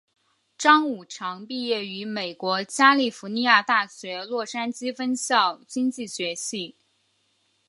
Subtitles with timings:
[0.57, 6.75] 张五常毕业于美国加利福尼亚大学洛杉矶分校经济学系。